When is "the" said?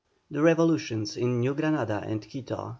0.31-0.41